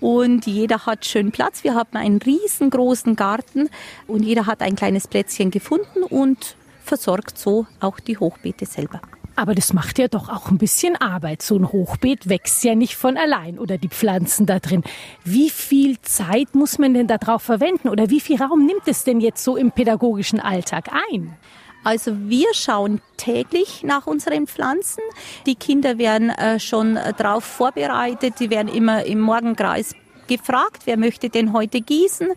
und 0.00 0.46
jeder 0.46 0.86
hat 0.86 1.04
schön 1.04 1.32
Platz. 1.32 1.64
Wir 1.64 1.74
haben 1.74 1.96
einen 1.96 2.22
riesengroßen 2.22 3.16
Garten 3.16 3.68
und 4.06 4.22
jeder 4.22 4.46
hat 4.46 4.62
ein 4.62 4.76
kleines 4.76 5.08
Plätzchen 5.08 5.50
gefunden 5.50 6.04
und 6.08 6.56
versorgt 6.84 7.36
so 7.36 7.66
auch 7.80 7.98
die 7.98 8.16
Hochbeete 8.16 8.64
selber. 8.64 9.00
Aber 9.40 9.54
das 9.54 9.72
macht 9.72 9.98
ja 9.98 10.06
doch 10.06 10.28
auch 10.28 10.50
ein 10.50 10.58
bisschen 10.58 10.96
Arbeit. 10.96 11.40
So 11.40 11.56
ein 11.56 11.72
Hochbeet 11.72 12.28
wächst 12.28 12.62
ja 12.62 12.74
nicht 12.74 12.94
von 12.94 13.16
allein 13.16 13.58
oder 13.58 13.78
die 13.78 13.88
Pflanzen 13.88 14.44
da 14.44 14.58
drin. 14.58 14.84
Wie 15.24 15.48
viel 15.48 15.98
Zeit 16.02 16.54
muss 16.54 16.76
man 16.78 16.92
denn 16.92 17.06
darauf 17.06 17.40
verwenden 17.40 17.88
oder 17.88 18.10
wie 18.10 18.20
viel 18.20 18.36
Raum 18.36 18.66
nimmt 18.66 18.82
es 18.84 19.02
denn 19.02 19.18
jetzt 19.18 19.42
so 19.42 19.56
im 19.56 19.72
pädagogischen 19.72 20.40
Alltag 20.40 20.90
ein? 20.92 21.38
Also 21.84 22.12
wir 22.28 22.48
schauen 22.52 23.00
täglich 23.16 23.82
nach 23.82 24.06
unseren 24.06 24.46
Pflanzen. 24.46 25.02
Die 25.46 25.54
Kinder 25.54 25.96
werden 25.96 26.28
äh, 26.28 26.60
schon 26.60 26.98
darauf 27.16 27.42
vorbereitet. 27.42 28.34
Die 28.40 28.50
werden 28.50 28.68
immer 28.68 29.06
im 29.06 29.20
Morgenkreis 29.20 29.94
gefragt, 30.30 30.82
wer 30.84 30.96
möchte 30.96 31.28
denn 31.28 31.52
heute 31.52 31.80
gießen. 31.80 32.28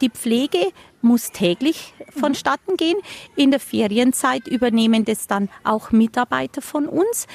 Die 0.00 0.10
Pflege 0.10 0.58
muss 1.00 1.30
täglich 1.30 1.94
vonstatten 2.10 2.76
gehen. 2.76 2.98
In 3.36 3.50
der 3.52 3.60
Ferienzeit 3.60 4.46
übernehmen 4.48 5.04
das 5.04 5.26
dann 5.26 5.48
auch 5.64 5.92
Mitarbeiter 5.92 6.60
von 6.60 6.86
uns. 6.86 7.26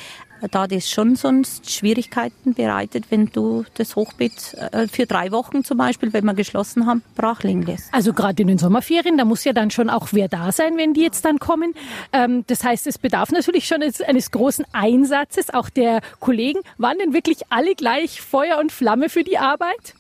Da 0.52 0.68
das 0.68 0.90
schon 0.90 1.16
sonst 1.16 1.72
Schwierigkeiten 1.72 2.54
bereitet, 2.54 3.06
wenn 3.10 3.28
du 3.28 3.66
das 3.76 3.96
Hochbeet 3.96 4.56
äh, 4.72 4.88
für 4.88 5.06
drei 5.06 5.32
Wochen 5.32 5.64
zum 5.64 5.78
Beispiel, 5.78 6.14
wenn 6.14 6.26
wir 6.26 6.34
geschlossen 6.34 6.86
haben, 6.86 7.02
brach 7.16 7.44
lässt. 7.44 7.94
Also 7.94 8.14
gerade 8.14 8.42
in 8.42 8.48
den 8.48 8.58
Sommerferien, 8.58 9.18
da 9.18 9.26
muss 9.26 9.44
ja 9.44 9.54
dann 9.54 9.72
schon 9.72 9.90
auch 9.90 10.10
wer 10.12 10.28
da 10.28 10.52
sein, 10.52 10.78
wenn 10.78 10.94
die 10.94 11.02
jetzt 11.02 11.26
dann 11.26 11.40
kommen. 11.40 11.74
Ähm, 12.14 12.44
das 12.48 12.64
heißt, 12.64 12.88
es 12.88 12.98
bedarf 12.98 13.32
natürlich 13.32 13.68
schon 13.68 13.82
eines 13.82 14.32
großen 14.32 14.66
Einsatzes, 14.72 15.54
auch 15.54 15.70
der 15.70 16.02
Kollegen. 16.20 16.60
Waren 16.78 16.98
denn 17.00 17.14
wirklich 17.14 17.40
alle 17.50 17.76
gleich 17.76 18.22
Feuer 18.22 18.58
und 18.60 18.72
Flamme 18.72 19.10
für 19.10 19.24
die 19.24 19.38
Arbeit? 19.38 19.96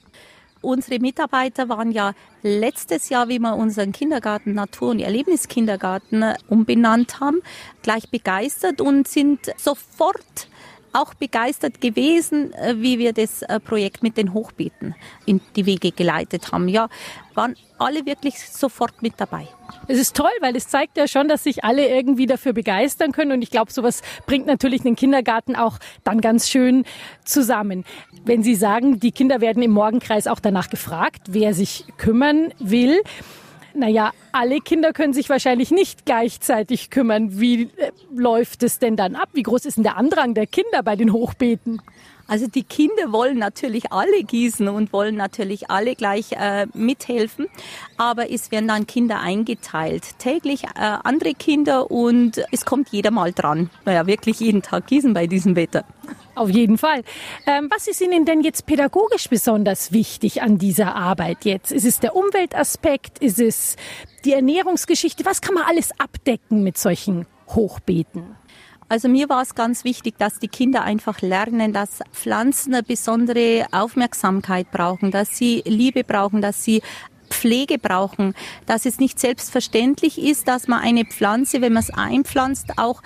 Unsere 0.66 1.00
Mitarbeiter 1.00 1.70
waren 1.70 1.92
ja 1.92 2.14
letztes 2.42 3.10
Jahr, 3.10 3.30
wie 3.30 3.38
wir 3.38 3.56
unseren 3.56 3.92
Kindergarten 3.92 4.56
Natur- 4.56 4.90
und 4.90 5.00
Erlebniskindergarten 5.00 6.34
umbenannt 6.50 7.20
haben, 7.20 7.42
gleich 7.84 8.10
begeistert 8.10 8.82
und 8.82 9.08
sind 9.08 9.54
sofort 9.58 10.50
auch 10.96 11.14
begeistert 11.14 11.82
gewesen, 11.82 12.54
äh, 12.54 12.76
wie 12.78 12.98
wir 13.00 13.14
das 13.14 13.42
äh, 13.44 13.60
Projekt 13.60 14.02
mit 14.02 14.18
den 14.18 14.34
Hochbeeten 14.34 14.96
in 15.26 15.42
die 15.56 15.66
Wege 15.66 15.92
geleitet 15.92 16.52
haben. 16.52 16.68
Ja, 16.68 16.88
waren 17.34 17.56
alle 17.78 18.06
wirklich 18.06 18.40
sofort 18.40 19.02
mit 19.02 19.16
dabei. 19.18 19.48
Es 19.88 20.00
ist 20.00 20.16
toll, 20.16 20.32
weil 20.40 20.56
es 20.56 20.70
zeigt 20.70 20.98
ja 20.98 21.08
schon, 21.08 21.28
dass 21.28 21.44
sich 21.44 21.64
alle 21.64 21.88
irgendwie 21.88 22.26
dafür 22.26 22.54
begeistern 22.54 23.12
können. 23.12 23.34
Und 23.34 23.42
ich 23.42 23.52
glaube, 23.52 23.72
sowas 23.72 24.02
bringt 24.26 24.46
natürlich 24.48 24.84
den 24.84 24.96
Kindergarten 24.96 25.56
auch 25.56 25.80
dann 26.04 26.22
ganz 26.22 26.50
schön 26.50 26.86
zusammen. 27.26 27.84
Wenn 28.24 28.42
Sie 28.42 28.56
sagen, 28.56 29.00
die 29.00 29.12
Kinder 29.12 29.42
werden 29.42 29.62
im 29.62 29.72
Morgenkreis 29.72 30.28
auch 30.28 30.40
danach 30.40 30.70
gefragt, 30.70 31.24
wer 31.28 31.54
sich 31.54 31.86
kümmern 31.98 32.54
will. 32.60 33.02
Naja, 33.76 34.12
alle 34.32 34.62
Kinder 34.62 34.94
können 34.94 35.14
sich 35.14 35.30
wahrscheinlich 35.30 35.70
nicht 35.70 36.06
gleichzeitig 36.06 36.90
kümmern. 36.90 37.40
Wie 37.40 37.64
äh, 37.64 37.92
läuft 38.16 38.64
es 38.64 38.80
denn 38.80 38.96
dann 38.96 39.16
ab? 39.16 39.30
Wie 39.34 39.44
groß 39.44 39.66
ist 39.66 39.76
denn 39.76 39.84
der 39.84 39.98
Andrang 39.98 40.34
der 40.34 40.48
Kinder 40.48 40.82
bei 40.82 40.96
den 40.96 41.12
Hochbeeten? 41.12 41.82
Also 42.28 42.48
die 42.48 42.64
Kinder 42.64 43.12
wollen 43.12 43.38
natürlich 43.38 43.92
alle 43.92 44.24
gießen 44.24 44.68
und 44.68 44.94
wollen 44.94 45.16
natürlich 45.16 45.70
alle 45.70 45.94
gleich 45.96 46.32
äh, 46.32 46.66
mithelfen, 46.74 47.48
aber 47.98 48.32
es 48.32 48.50
werden 48.50 48.68
dann 48.68 48.88
Kinder 48.88 49.20
eingeteilt. 49.20 50.18
Täglich 50.18 50.64
äh, 50.64 50.70
andere 51.04 51.34
Kinder 51.34 51.92
und 51.92 52.42
es 52.52 52.66
kommt 52.66 52.90
jeder 52.90 53.12
mal 53.12 53.32
dran. 53.32 53.70
Naja, 53.84 54.08
wirklich 54.08 54.40
jeden 54.40 54.64
Tag 54.64 54.88
gießen 54.88 55.14
bei 55.14 55.28
diesem 55.28 55.56
Wetter. 55.56 55.86
Auf 56.36 56.50
jeden 56.50 56.78
Fall. 56.78 57.04
Ähm, 57.48 57.70
was 57.74 57.88
ist 57.88 58.02
Ihnen 58.02 58.26
denn 58.26 58.42
jetzt 58.42 58.66
pädagogisch 58.66 59.30
besonders 59.30 59.94
wichtig 59.94 60.42
an 60.42 60.58
dieser 60.58 60.96
Arbeit 60.96 61.46
jetzt? 61.46 61.72
Ist 61.72 61.86
es 61.86 62.00
der 62.00 62.16
Umweltaspekt? 62.16 63.20
Ist 63.20 63.40
es 63.40 63.78
die 64.26 64.34
Ernährungsgeschichte? 64.34 65.24
Was 65.26 65.42
kann 65.42 65.56
man 65.56 65.64
alles 65.64 65.92
abdecken 65.98 66.64
mit 66.64 66.78
solchen 66.78 67.26
Hochbeeten? 67.48 68.36
Also 68.88 69.08
mir 69.08 69.30
war 69.30 69.42
es 69.42 69.56
ganz 69.56 69.84
wichtig, 69.84 70.18
dass 70.20 70.38
die 70.40 70.48
Kinder 70.48 70.84
einfach 70.84 71.22
lernen, 71.22 71.74
dass 71.74 72.02
Pflanzen 72.12 72.74
eine 72.74 72.84
besondere 72.84 73.66
Aufmerksamkeit 73.72 74.70
brauchen, 74.72 75.10
dass 75.10 75.38
sie 75.38 75.64
Liebe 75.66 76.04
brauchen, 76.04 76.42
dass 76.42 76.64
sie 76.64 76.82
Pflege 77.30 77.80
brauchen, 77.80 78.36
dass 78.66 78.86
es 78.86 79.00
nicht 79.00 79.20
selbstverständlich 79.20 80.22
ist, 80.22 80.48
dass 80.48 80.68
man 80.68 80.82
eine 80.82 81.06
Pflanze, 81.06 81.62
wenn 81.62 81.74
man 81.74 81.84
es 81.84 81.90
einpflanzt, 81.90 82.78
auch 82.78 83.02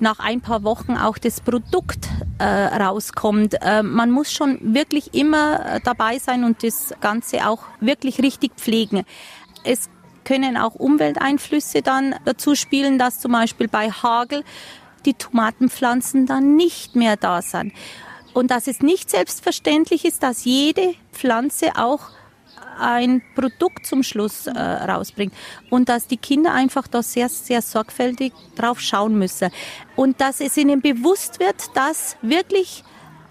nach 0.00 0.18
ein 0.18 0.40
paar 0.40 0.62
Wochen 0.62 0.96
auch 0.96 1.18
das 1.18 1.40
Produkt 1.40 2.08
äh, 2.38 2.44
rauskommt. 2.44 3.56
Äh, 3.60 3.82
man 3.82 4.10
muss 4.10 4.32
schon 4.32 4.74
wirklich 4.74 5.14
immer 5.14 5.74
äh, 5.76 5.80
dabei 5.82 6.18
sein 6.18 6.44
und 6.44 6.62
das 6.62 6.94
Ganze 7.00 7.48
auch 7.48 7.64
wirklich 7.80 8.20
richtig 8.20 8.52
pflegen. 8.56 9.04
Es 9.64 9.88
können 10.24 10.56
auch 10.56 10.74
Umwelteinflüsse 10.74 11.82
dann 11.82 12.14
dazu 12.24 12.54
spielen, 12.54 12.98
dass 12.98 13.20
zum 13.20 13.32
Beispiel 13.32 13.66
bei 13.66 13.90
Hagel 13.90 14.44
die 15.04 15.14
Tomatenpflanzen 15.14 16.26
dann 16.26 16.56
nicht 16.56 16.96
mehr 16.96 17.16
da 17.16 17.40
sind. 17.42 17.72
Und 18.34 18.50
dass 18.50 18.66
es 18.66 18.80
nicht 18.80 19.10
selbstverständlich 19.10 20.04
ist, 20.04 20.22
dass 20.22 20.44
jede 20.44 20.94
Pflanze 21.12 21.72
auch 21.76 22.10
ein 22.80 23.22
Produkt 23.34 23.86
zum 23.86 24.02
Schluss 24.02 24.46
äh, 24.46 24.58
rausbringt 24.58 25.32
und 25.70 25.88
dass 25.88 26.06
die 26.06 26.16
Kinder 26.16 26.52
einfach 26.52 26.86
da 26.86 27.02
sehr, 27.02 27.28
sehr 27.28 27.62
sorgfältig 27.62 28.32
drauf 28.56 28.80
schauen 28.80 29.18
müssen 29.18 29.50
und 29.96 30.20
dass 30.20 30.40
es 30.40 30.56
ihnen 30.56 30.80
bewusst 30.80 31.40
wird, 31.40 31.76
dass 31.76 32.16
wirklich 32.22 32.84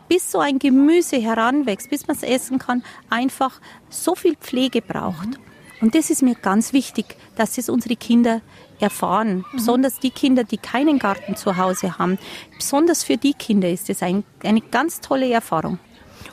bis 0.07 0.31
so 0.31 0.39
ein 0.39 0.59
Gemüse 0.59 1.17
heranwächst, 1.17 1.89
bis 1.89 2.07
man 2.07 2.15
es 2.15 2.23
essen 2.23 2.59
kann, 2.59 2.83
einfach 3.09 3.59
so 3.89 4.15
viel 4.15 4.35
Pflege 4.35 4.81
braucht. 4.81 5.39
Und 5.79 5.93
das 5.93 6.09
ist 6.09 6.23
mir 6.23 6.35
ganz 6.35 6.73
wichtig, 6.73 7.17
dass 7.35 7.57
es 7.57 7.69
unsere 7.69 7.95
Kinder 7.95 8.41
erfahren. 8.79 9.37
Mhm. 9.37 9.45
Besonders 9.53 9.99
die 9.99 10.09
Kinder, 10.09 10.43
die 10.43 10.57
keinen 10.57 10.99
Garten 10.99 11.35
zu 11.35 11.57
Hause 11.57 11.97
haben. 11.97 12.17
Besonders 12.55 13.03
für 13.03 13.17
die 13.17 13.33
Kinder 13.33 13.69
ist 13.69 13.89
es 13.89 14.01
ein, 14.01 14.23
eine 14.43 14.61
ganz 14.61 15.01
tolle 15.01 15.31
Erfahrung. 15.31 15.79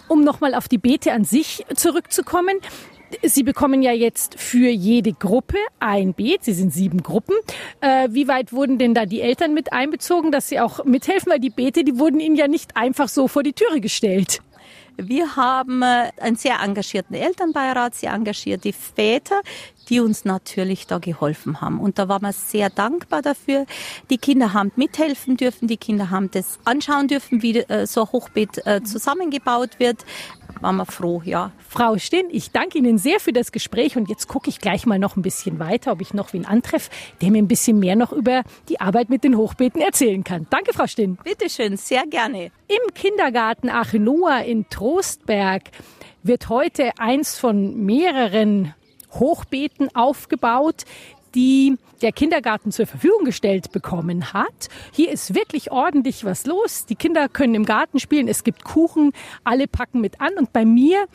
Um 0.09 0.25
nochmal 0.25 0.55
auf 0.55 0.69
die 0.69 0.79
Beete 0.79 1.13
an 1.13 1.25
sich 1.25 1.65
zurückzukommen. 1.75 2.59
Sie 3.23 3.43
bekommen 3.43 3.83
ja 3.83 3.93
jetzt 3.93 4.39
für 4.39 4.69
jede 4.69 5.13
Gruppe 5.13 5.59
ein 5.81 6.15
Beet. 6.15 6.45
Sie 6.45 6.53
sind 6.53 6.73
sieben 6.73 7.03
Gruppen. 7.03 7.35
Äh, 7.81 8.09
wie 8.11 8.29
weit 8.29 8.53
wurden 8.53 8.79
denn 8.79 8.95
da 8.95 9.07
die 9.07 9.21
Eltern 9.21 9.55
mit 9.55 9.73
einbezogen, 9.73 10.33
dass 10.33 10.49
sie 10.49 10.61
auch 10.61 10.85
mithelfen? 10.85 11.33
Weil 11.33 11.41
die 11.41 11.51
Beete, 11.51 11.85
die 11.85 11.99
wurden 11.99 12.21
ihnen 12.21 12.37
ja 12.37 12.49
nicht 12.49 12.77
einfach 12.77 13.09
so 13.09 13.29
vor 13.29 13.43
die 13.43 13.53
Türe 13.53 13.81
gestellt. 13.81 14.41
Wir 14.97 15.35
haben 15.35 15.83
äh, 15.83 16.11
einen 16.21 16.37
sehr 16.37 16.61
engagierten 16.61 17.15
Elternbeirat, 17.15 17.97
sehr 17.97 18.13
engagierte 18.13 18.73
Väter, 18.73 19.41
die 19.89 20.01
uns 20.01 20.25
natürlich 20.25 20.87
da 20.87 20.99
geholfen 20.99 21.61
haben. 21.61 21.81
Und 21.81 21.99
da 21.99 22.09
waren 22.09 22.23
wir 22.23 22.33
sehr 22.33 22.71
dankbar 22.71 23.21
dafür. 23.21 23.67
Die 24.09 24.19
Kinder 24.19 24.53
haben 24.53 24.71
mithelfen 24.77 25.37
dürfen, 25.37 25.67
die 25.67 25.77
Kinder 25.77 26.11
haben 26.11 26.31
das 26.31 26.59
anschauen 26.65 27.09
dürfen, 27.09 27.43
wie 27.43 27.59
äh, 27.59 27.87
so 27.87 28.03
ein 28.03 28.13
Hochbeet 28.13 28.67
äh, 28.67 28.83
zusammengebaut 28.83 29.81
wird 29.81 30.05
waren 30.65 30.77
wir 30.77 30.87
froh, 30.87 31.21
ja. 31.25 31.53
Frau 31.69 31.99
Stinn, 31.99 32.27
ich 32.31 32.51
danke 32.51 32.79
Ihnen 32.79 32.97
sehr 32.97 33.21
für 33.21 33.35
das 33.35 33.53
Gespräch 33.53 33.99
und 33.99 34.09
jetzt 34.09 34.29
gucke 34.29 34.49
ich 34.49 34.61
gleich 34.61 34.87
mal 34.87 34.99
noch 34.99 35.15
ein 35.17 35.23
bisschen 35.23 35.59
weiter, 35.59 35.93
ob 35.93 36.01
ich 36.01 36.15
noch 36.15 36.33
wen 36.33 36.47
antreffe, 36.47 36.91
der 37.21 37.31
mir 37.31 37.43
ein 37.43 37.49
bisschen 37.49 37.79
mehr 37.79 37.97
noch 37.97 38.13
über 38.13 38.45
die 38.71 38.81
Arbeit 38.81 39.11
mit 39.11 39.25
den 39.25 39.37
Hochbeeten 39.37 39.83
erzählen 39.83 40.25
kann. 40.25 40.47
Danke, 40.49 40.73
Frau 40.73 40.87
Stinn. 40.87 41.19
Bitte 41.23 41.51
schön, 41.51 41.77
sehr 41.77 42.07
gerne. 42.07 42.51
Im 42.67 42.95
Kindergarten 42.95 43.69
Achenoa 43.69 44.39
in 44.39 44.67
Trostberg 44.71 45.65
wird 46.23 46.49
heute 46.49 46.93
eins 46.99 47.39
von 47.39 47.85
mehreren 47.85 48.73
Hochbeeten 49.13 49.95
aufgebaut, 49.95 50.85
die 51.35 51.77
der 52.03 52.13
Kindergarten 52.13 52.71
zur 52.71 52.87
Verfügung 52.87 53.25
gestellt 53.25 53.73
bekommen 53.73 54.33
hat. 54.33 54.69
Hier 54.93 55.11
ist 55.11 55.35
wirklich 55.35 55.71
ordentlich 55.71 56.25
was 56.25 56.47
los. 56.47 56.87
Die 56.87 56.97
Kinder 56.97 57.29
können 57.29 57.55
im 57.55 57.65
Garten 57.65 57.99
spielen. 57.99 58.29
Es 58.29 58.45
gibt 58.45 58.65
Kuchen. 58.65 59.13
Alle 59.43 59.67
packen 59.67 60.01
mit 60.01 60.21
an. 60.21 60.35
Und 60.37 60.53
bei 60.53 60.65
mir 60.65 61.07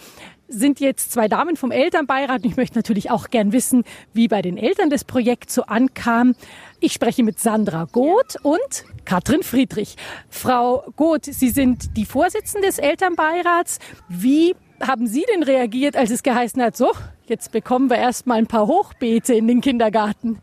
sind 0.48 0.80
jetzt 0.80 1.12
zwei 1.12 1.28
Damen 1.28 1.56
vom 1.56 1.72
Elternbeirat. 1.72 2.44
Ich 2.44 2.58
möchte 2.58 2.78
natürlich 2.78 3.12
auch 3.12 3.30
gern 3.30 3.54
wissen, 3.54 3.84
wie 4.14 4.28
bei 4.28 4.42
den 4.42 4.58
Eltern 4.58 4.90
das 4.90 5.04
Projekt 5.04 5.52
so 5.52 5.64
ankam. 5.64 6.36
Ich 6.80 6.94
spreche 6.94 7.24
mit 7.24 7.40
Sandra 7.40 7.86
Goth 7.92 8.38
und 8.42 8.86
Katrin 9.06 9.44
Friedrich. 9.44 9.96
Frau 10.30 10.92
Goth, 10.96 11.26
Sie 11.26 11.50
sind 11.50 11.96
die 11.96 12.06
Vorsitzende 12.06 12.68
des 12.68 12.80
Elternbeirats. 12.80 13.80
Wie 14.08 14.56
haben 14.82 15.08
Sie 15.08 15.26
denn 15.32 15.44
reagiert, 15.44 15.96
als 15.96 16.12
es 16.12 16.24
geheißen 16.24 16.62
hat, 16.62 16.78
so, 16.78 16.92
jetzt 17.28 17.52
bekommen 17.52 17.90
wir 17.90 17.98
erst 17.98 18.28
mal 18.28 18.36
ein 18.36 18.48
paar 18.48 18.68
Hochbeete 18.68 19.34
in 19.34 19.48
den 19.48 19.62
Kindergarten? 19.62 20.40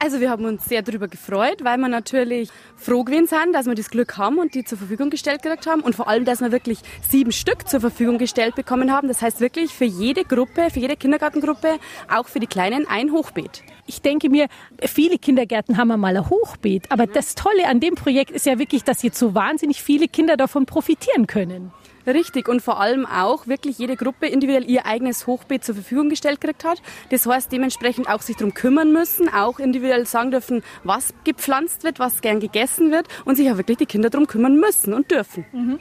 Also 0.00 0.20
wir 0.20 0.28
haben 0.28 0.44
uns 0.44 0.66
sehr 0.66 0.82
darüber 0.82 1.08
gefreut, 1.08 1.64
weil 1.64 1.78
wir 1.78 1.88
natürlich 1.88 2.50
froh 2.76 3.04
gewesen 3.04 3.26
sind, 3.26 3.54
dass 3.54 3.64
wir 3.64 3.74
das 3.74 3.88
Glück 3.88 4.18
haben 4.18 4.38
und 4.38 4.54
die 4.54 4.62
zur 4.62 4.76
Verfügung 4.76 5.08
gestellt 5.08 5.42
gekriegt 5.42 5.66
haben 5.66 5.80
und 5.80 5.94
vor 5.94 6.08
allem, 6.08 6.26
dass 6.26 6.42
wir 6.42 6.52
wirklich 6.52 6.80
sieben 7.08 7.32
Stück 7.32 7.66
zur 7.68 7.80
Verfügung 7.80 8.18
gestellt 8.18 8.54
bekommen 8.54 8.92
haben. 8.92 9.08
Das 9.08 9.22
heißt 9.22 9.40
wirklich 9.40 9.72
für 9.72 9.86
jede 9.86 10.24
Gruppe, 10.24 10.68
für 10.70 10.80
jede 10.80 10.96
Kindergartengruppe, 10.96 11.78
auch 12.14 12.28
für 12.28 12.40
die 12.40 12.46
Kleinen 12.46 12.86
ein 12.86 13.12
Hochbeet. 13.12 13.62
Ich 13.86 14.02
denke 14.02 14.28
mir, 14.28 14.48
viele 14.82 15.16
Kindergärten 15.16 15.78
haben 15.78 15.90
einmal 15.90 16.16
ein 16.16 16.28
Hochbeet, 16.28 16.90
aber 16.92 17.06
das 17.06 17.34
Tolle 17.34 17.66
an 17.66 17.80
dem 17.80 17.94
Projekt 17.94 18.30
ist 18.32 18.44
ja 18.44 18.58
wirklich, 18.58 18.84
dass 18.84 19.02
jetzt 19.02 19.18
so 19.18 19.34
wahnsinnig 19.34 19.82
viele 19.82 20.08
Kinder 20.08 20.36
davon 20.36 20.66
profitieren 20.66 21.26
können. 21.26 21.72
Richtig 22.06 22.48
und 22.48 22.60
vor 22.60 22.80
allem 22.80 23.06
auch 23.06 23.46
wirklich 23.46 23.78
jede 23.78 23.96
Gruppe 23.96 24.26
individuell 24.26 24.68
ihr 24.68 24.86
eigenes 24.86 25.26
Hochbeet 25.26 25.64
zur 25.64 25.74
Verfügung 25.74 26.08
gestellt 26.08 26.40
gekriegt 26.40 26.64
hat. 26.64 26.82
Das 27.10 27.26
heißt 27.26 27.50
dementsprechend 27.50 28.08
auch 28.08 28.22
sich 28.22 28.36
darum 28.36 28.54
kümmern 28.54 28.92
müssen, 28.92 29.28
auch 29.28 29.58
individuell 29.58 30.06
sagen 30.06 30.30
dürfen, 30.30 30.62
was 30.82 31.14
gepflanzt 31.24 31.84
wird, 31.84 31.98
was 31.98 32.20
gern 32.20 32.40
gegessen 32.40 32.90
wird 32.90 33.08
und 33.24 33.36
sich 33.36 33.50
auch 33.50 33.56
wirklich 33.56 33.78
die 33.78 33.86
Kinder 33.86 34.10
darum 34.10 34.26
kümmern 34.26 34.58
müssen 34.58 34.92
und 34.94 35.10
dürfen. 35.10 35.46
Mhm. 35.52 35.78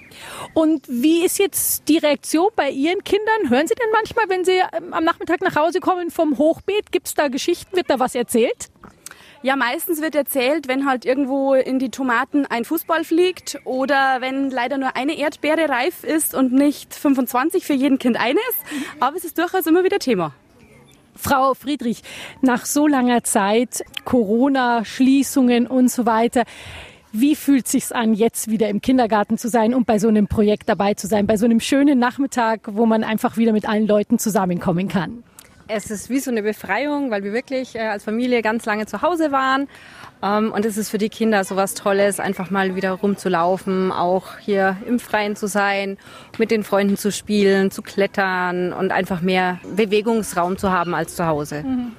Und 0.54 0.88
wie 0.88 1.26
ist 1.26 1.40
jetzt 1.40 1.88
die 1.88 1.98
Reaktion 1.98 2.50
bei 2.56 2.70
Ihren 2.70 3.04
Kindern? 3.04 3.50
Hören 3.50 3.68
Sie 3.68 3.76
denn 3.76 3.90
manchmal, 3.92 4.30
wenn 4.30 4.46
Sie 4.46 4.62
ähm, 4.74 4.94
am 4.94 5.04
Nachmittag 5.04 5.42
nach 5.42 5.56
Hause 5.56 5.80
kommen 5.80 6.12
vom 6.12 6.38
Hochbeet, 6.38 6.92
gibt 6.92 7.08
es 7.08 7.14
da 7.14 7.28
Geschichten, 7.28 7.76
wird 7.76 7.90
da 7.90 8.00
was 8.00 8.16
erzählt? 8.16 8.70
Ja, 9.44 9.58
meistens 9.58 10.02
wird 10.02 10.16
erzählt, 10.16 10.70
wenn 10.70 10.86
halt 10.86 11.04
irgendwo 11.04 11.54
in 11.54 11.78
die 11.78 11.90
Tomaten 11.90 12.46
ein 12.46 12.64
Fußball 12.64 13.04
fliegt 13.04 13.60
oder 13.66 14.22
wenn 14.22 14.50
leider 14.50 14.78
nur 14.78 14.96
eine 14.96 15.18
Erdbeere 15.18 15.68
reif 15.68 16.06
ist 16.06 16.34
und 16.34 16.54
nicht 16.54 16.94
25 16.94 17.66
für 17.66 17.74
jeden 17.74 18.00
Kind 18.00 18.18
eines. 18.18 18.42
Aber 19.02 19.18
es 19.18 19.26
ist 19.26 19.38
durchaus 19.38 19.68
immer 19.68 19.84
wieder 19.84 20.00
Thema. 20.00 20.34
Frau 21.14 21.54
Friedrich, 21.56 22.04
nach 22.42 22.66
so 22.66 22.88
langer 22.88 23.26
Zeit, 23.26 23.84
Corona, 24.06 24.86
Schließungen 24.86 25.68
und 25.68 25.92
so 25.92 26.06
weiter, 26.06 26.44
Wie 27.16 27.36
fühlt 27.36 27.68
sich's 27.68 27.92
an, 27.92 28.16
jetzt 28.16 28.50
wieder 28.50 28.70
im 28.70 28.82
Kindergarten 28.82 29.38
zu 29.38 29.48
sein 29.48 29.76
und 29.76 29.86
bei 29.86 30.00
so 30.00 30.08
einem 30.08 30.26
Projekt 30.26 30.68
dabei 30.68 30.96
zu 30.96 31.06
sein, 31.06 31.28
bei 31.28 31.38
so 31.38 31.46
einem 31.46 31.60
schönen 31.60 32.00
Nachmittag, 32.00 32.62
wo 32.72 32.88
man 32.88 33.04
einfach 33.04 33.38
wieder 33.38 33.52
mit 33.52 33.70
allen 33.70 33.86
Leuten 33.86 34.18
zusammenkommen 34.18 34.88
kann? 34.88 35.24
Es 35.76 35.90
ist 35.90 36.12
wie 36.12 36.20
so 36.20 36.30
eine 36.30 36.44
Befreiung, 36.44 37.10
weil 37.10 37.24
wir 37.24 37.34
wirklich 37.34 37.76
äh, 37.76 37.80
als 37.80 38.04
Familie 38.04 38.44
ganz 38.44 38.64
lange 38.66 38.86
zu 38.86 39.02
Hause 39.02 39.32
waren. 39.32 39.68
Ähm, 40.22 40.52
und 40.52 40.66
es 40.66 40.78
ist 40.78 40.90
für 40.90 41.00
die 41.00 41.10
Kinder 41.10 41.44
so 41.44 41.56
was 41.56 41.74
Tolles, 41.74 42.20
einfach 42.20 42.52
mal 42.52 42.76
wieder 42.76 42.92
rumzulaufen, 42.92 43.92
auch 43.92 44.38
hier 44.38 44.78
im 44.88 45.00
Freien 45.00 45.36
zu 45.36 45.48
sein, 45.48 45.98
mit 46.38 46.52
den 46.52 46.64
Freunden 46.64 46.96
zu 46.96 47.12
spielen, 47.12 47.72
zu 47.72 47.82
klettern 47.82 48.72
und 48.72 48.92
einfach 48.92 49.22
mehr 49.22 49.60
Bewegungsraum 49.76 50.60
zu 50.60 50.72
haben 50.72 50.94
als 50.94 51.16
zu 51.16 51.26
Hause. 51.26 51.64
Mhm. 51.64 51.94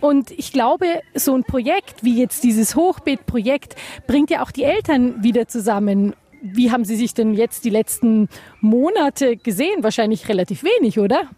Und 0.00 0.30
ich 0.30 0.52
glaube, 0.52 0.86
so 1.14 1.34
ein 1.34 1.44
Projekt 1.44 2.02
wie 2.04 2.18
jetzt 2.18 2.44
dieses 2.44 2.76
Hochbeet-Projekt 2.76 3.74
bringt 4.06 4.30
ja 4.30 4.42
auch 4.42 4.52
die 4.52 4.62
Eltern 4.62 5.22
wieder 5.22 5.48
zusammen. 5.48 6.14
Wie 6.40 6.70
haben 6.70 6.86
Sie 6.86 6.96
sich 6.96 7.12
denn 7.12 7.34
jetzt 7.34 7.66
die 7.66 7.70
letzten 7.70 8.28
Monate 8.60 9.36
gesehen? 9.36 9.82
Wahrscheinlich 9.82 10.28
relativ 10.28 10.62
wenig, 10.62 10.98
oder? 10.98 11.28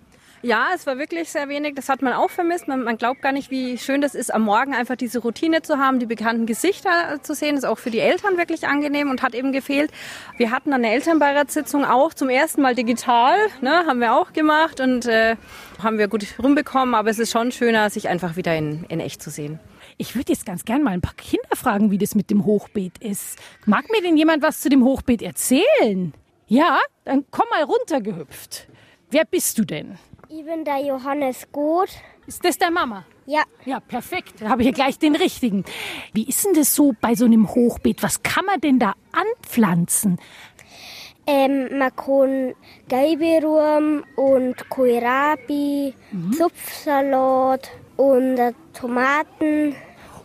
Ja, 0.43 0.69
es 0.75 0.87
war 0.87 0.97
wirklich 0.97 1.29
sehr 1.29 1.51
wenig. 1.51 1.75
Das 1.75 1.91
hat 1.91 2.01
man 2.01 2.15
auch 2.15 2.31
vermisst. 2.31 2.67
Man, 2.67 2.83
man, 2.83 2.97
glaubt 2.97 3.21
gar 3.21 3.33
nicht, 3.33 3.51
wie 3.51 3.77
schön 3.77 4.01
das 4.01 4.15
ist, 4.15 4.33
am 4.33 4.43
Morgen 4.43 4.75
einfach 4.75 4.97
diese 4.97 5.19
Routine 5.19 5.61
zu 5.61 5.77
haben, 5.77 5.99
die 5.99 6.07
bekannten 6.07 6.47
Gesichter 6.47 7.19
zu 7.23 7.35
sehen. 7.35 7.59
Ist 7.59 7.67
auch 7.67 7.79
für 7.79 7.91
die 7.91 7.99
Eltern 7.99 8.39
wirklich 8.39 8.67
angenehm 8.67 9.11
und 9.11 9.23
hat 9.23 9.35
eben 9.35 9.53
gefehlt. 9.53 9.91
Wir 10.39 10.51
hatten 10.51 10.73
eine 10.73 10.91
Elternbeiratssitzung 10.93 11.85
auch 11.85 12.15
zum 12.15 12.31
ersten 12.31 12.63
Mal 12.63 12.75
digital, 12.75 13.37
ne, 13.61 13.85
haben 13.87 14.01
wir 14.01 14.15
auch 14.15 14.33
gemacht 14.33 14.81
und 14.81 15.05
äh, 15.05 15.37
haben 15.83 15.99
wir 15.99 16.09
gut 16.09 16.27
rumbekommen. 16.43 16.95
Aber 16.95 17.11
es 17.11 17.19
ist 17.19 17.33
schon 17.33 17.53
schöner, 17.53 17.91
sich 17.91 18.09
einfach 18.09 18.37
wieder 18.37 18.57
in, 18.57 18.85
in 18.85 19.01
echt 19.01 19.23
zu 19.23 19.29
sehen. 19.29 19.61
Ich 19.99 20.17
würde 20.17 20.33
jetzt 20.33 20.47
ganz 20.47 20.65
gern 20.65 20.83
mal 20.83 20.93
ein 20.93 21.03
paar 21.03 21.15
Kinder 21.15 21.55
fragen, 21.55 21.91
wie 21.91 21.99
das 21.99 22.15
mit 22.15 22.31
dem 22.31 22.47
Hochbeet 22.47 22.97
ist. 22.99 23.39
Mag 23.67 23.91
mir 23.91 24.01
denn 24.01 24.17
jemand 24.17 24.43
was 24.43 24.63
zu 24.63 24.71
dem 24.71 24.85
Hochbeet 24.85 25.21
erzählen? 25.21 26.15
Ja, 26.47 26.79
dann 27.05 27.27
komm 27.31 27.45
mal 27.51 27.63
runtergehüpft. 27.63 28.69
Wer 29.11 29.27
bist 29.27 29.59
du 29.59 29.65
denn? 29.65 29.99
Ich 30.33 30.45
bin 30.45 30.65
der 30.65 30.79
Johannes 30.79 31.49
Gut. 31.51 31.89
Ist 32.25 32.45
das 32.45 32.57
der 32.57 32.71
Mama? 32.71 33.05
Ja. 33.27 33.43
Ja, 33.65 33.81
perfekt. 33.81 34.35
Da 34.39 34.51
habe 34.51 34.63
ich 34.63 34.69
hier 34.69 34.73
gleich 34.73 34.97
den 34.97 35.17
richtigen. 35.17 35.65
Wie 36.13 36.23
ist 36.23 36.45
denn 36.45 36.55
das 36.55 36.73
so 36.73 36.95
bei 37.01 37.17
so 37.17 37.25
einem 37.25 37.53
Hochbeet? 37.53 38.01
Was 38.05 38.23
kann 38.23 38.45
man 38.45 38.61
denn 38.61 38.79
da 38.79 38.95
anpflanzen? 39.11 40.21
Ähm, 41.27 41.77
man 41.77 41.97
kann 41.97 42.55
Gelberum 42.87 44.05
und 44.15 44.69
Kohlrabi, 44.69 45.95
mhm. 46.13 46.33
Zupfsalat 46.33 47.69
und 47.97 48.39
Tomaten. 48.73 49.75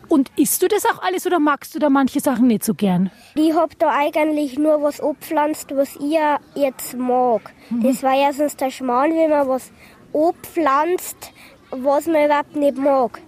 Und 0.08 0.32
isst 0.38 0.62
du 0.62 0.68
das 0.68 0.86
auch 0.86 1.02
alles 1.02 1.26
oder 1.26 1.40
magst 1.40 1.74
du 1.74 1.80
da 1.80 1.90
manche 1.90 2.20
Sachen 2.20 2.48
nicht 2.48 2.64
so 2.64 2.74
gern? 2.74 3.10
Ich 3.36 3.54
hab 3.56 3.78
da 3.80 3.90
eigentlich 3.90 4.58
nur 4.58 4.82
was 4.82 5.02
abpflanzt, 5.02 5.76
was 5.76 5.96
ich 5.96 6.20
jetzt 6.56 6.96
mag. 6.96 7.54
Mhm. 7.70 7.84
Das 7.84 8.04
war 8.04 8.14
ja 8.14 8.32
sonst 8.32 8.62
der 8.62 8.70
Schmarrn, 8.70 9.12
wenn 9.12 9.30
man 9.30 9.48
was 9.48 9.72
abpflanzt, 10.16 11.32
was 11.72 12.08
man 12.08 12.26
überhaupt 12.26 12.56
nicht 12.56 12.78
mag. 12.78 13.22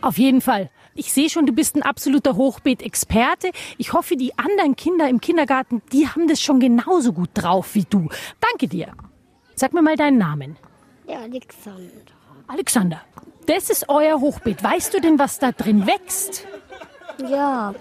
Auf 0.00 0.18
jeden 0.18 0.40
Fall. 0.40 0.70
Ich 0.96 1.12
sehe 1.12 1.28
schon, 1.28 1.46
du 1.46 1.52
bist 1.52 1.76
ein 1.76 1.82
absoluter 1.82 2.36
Hochbeet-Experte. 2.36 3.50
Ich 3.78 3.92
hoffe, 3.92 4.16
die 4.16 4.36
anderen 4.38 4.76
Kinder 4.76 5.08
im 5.08 5.20
Kindergarten, 5.20 5.82
die 5.92 6.08
haben 6.08 6.28
das 6.28 6.40
schon 6.40 6.60
genauso 6.60 7.12
gut 7.12 7.30
drauf 7.34 7.74
wie 7.74 7.84
du. 7.88 8.08
Danke 8.40 8.68
dir. 8.68 8.92
Sag 9.56 9.72
mir 9.72 9.82
mal 9.82 9.96
deinen 9.96 10.18
Namen. 10.18 10.56
Ja, 11.08 11.20
Alexander. 11.20 11.90
Alexander. 12.46 13.00
Das 13.46 13.70
ist 13.70 13.88
euer 13.88 14.20
Hochbeet. 14.20 14.62
Weißt 14.62 14.94
du 14.94 15.00
denn, 15.00 15.18
was 15.18 15.38
da 15.38 15.52
drin 15.52 15.86
wächst? 15.86 16.46
Ja, 17.28 17.74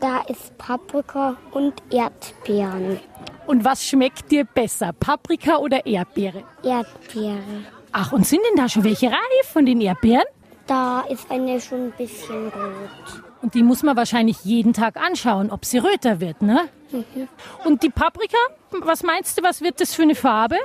da 0.00 0.20
ist 0.22 0.56
Paprika 0.58 1.36
und 1.52 1.74
Erdbeeren. 1.90 3.00
Und 3.46 3.64
was 3.64 3.84
schmeckt 3.86 4.30
dir 4.30 4.44
besser, 4.44 4.92
Paprika 4.92 5.56
oder 5.58 5.86
Erdbeere? 5.86 6.44
Erdbeere. 6.62 7.64
Ach, 8.00 8.12
und 8.12 8.24
sind 8.24 8.42
denn 8.48 8.56
da 8.56 8.68
schon 8.68 8.84
welche 8.84 9.06
reif 9.06 9.46
von 9.52 9.66
den 9.66 9.80
Erdbeeren? 9.80 10.24
Da 10.68 11.00
ist 11.00 11.28
eine 11.32 11.60
schon 11.60 11.86
ein 11.86 11.92
bisschen 11.98 12.44
rot. 12.44 13.22
Und 13.42 13.54
die 13.54 13.64
muss 13.64 13.82
man 13.82 13.96
wahrscheinlich 13.96 14.44
jeden 14.44 14.72
Tag 14.72 14.96
anschauen, 14.96 15.50
ob 15.50 15.64
sie 15.64 15.78
röter 15.78 16.20
wird, 16.20 16.40
ne? 16.40 16.68
Mhm. 16.92 17.28
Und 17.64 17.82
die 17.82 17.90
Paprika, 17.90 18.38
was 18.70 19.02
meinst 19.02 19.36
du, 19.36 19.42
was 19.42 19.62
wird 19.62 19.80
das 19.80 19.94
für 19.94 20.02
eine 20.02 20.14
Farbe? 20.14 20.56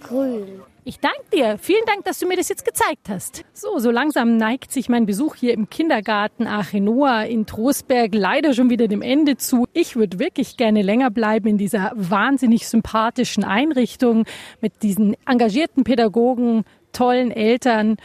Grün. 0.00 0.62
Ich 0.88 1.00
danke 1.00 1.24
dir. 1.34 1.58
Vielen 1.58 1.84
Dank, 1.84 2.04
dass 2.04 2.20
du 2.20 2.28
mir 2.28 2.36
das 2.36 2.48
jetzt 2.48 2.64
gezeigt 2.64 3.08
hast. 3.08 3.44
So, 3.52 3.80
so 3.80 3.90
langsam 3.90 4.36
neigt 4.36 4.70
sich 4.70 4.88
mein 4.88 5.04
Besuch 5.04 5.34
hier 5.34 5.52
im 5.52 5.68
Kindergarten 5.68 6.46
Achenoa 6.46 7.24
in 7.24 7.44
Trostberg 7.44 8.14
leider 8.14 8.54
schon 8.54 8.70
wieder 8.70 8.86
dem 8.86 9.02
Ende 9.02 9.36
zu. 9.36 9.66
Ich 9.72 9.96
würde 9.96 10.20
wirklich 10.20 10.56
gerne 10.56 10.82
länger 10.82 11.10
bleiben 11.10 11.48
in 11.48 11.58
dieser 11.58 11.90
wahnsinnig 11.96 12.68
sympathischen 12.68 13.42
Einrichtung 13.42 14.26
mit 14.60 14.84
diesen 14.84 15.16
engagierten 15.26 15.82
Pädagogen, 15.82 16.62
tollen 16.92 17.32
Eltern 17.32 17.96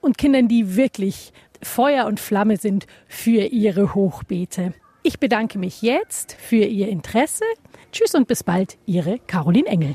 und 0.00 0.18
Kindern, 0.18 0.48
die 0.48 0.74
wirklich 0.74 1.32
Feuer 1.62 2.06
und 2.06 2.18
Flamme 2.18 2.56
sind 2.56 2.88
für 3.06 3.42
ihre 3.42 3.94
Hochbeete. 3.94 4.74
Ich 5.04 5.20
bedanke 5.20 5.56
mich 5.60 5.82
jetzt 5.82 6.32
für 6.32 6.64
Ihr 6.64 6.88
Interesse. 6.88 7.44
Tschüss 7.92 8.16
und 8.16 8.26
bis 8.26 8.42
bald, 8.42 8.76
Ihre 8.86 9.20
Caroline 9.20 9.68
Engel. 9.68 9.94